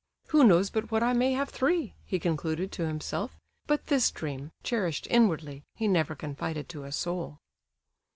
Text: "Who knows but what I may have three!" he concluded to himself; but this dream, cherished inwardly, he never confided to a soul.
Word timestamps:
"Who 0.29 0.43
knows 0.43 0.71
but 0.71 0.89
what 0.89 1.03
I 1.03 1.13
may 1.13 1.33
have 1.33 1.49
three!" 1.51 1.93
he 2.07 2.17
concluded 2.17 2.71
to 2.71 2.87
himself; 2.87 3.37
but 3.67 3.85
this 3.85 4.09
dream, 4.09 4.49
cherished 4.63 5.05
inwardly, 5.11 5.61
he 5.75 5.87
never 5.87 6.15
confided 6.15 6.67
to 6.69 6.85
a 6.85 6.91
soul. 6.91 7.37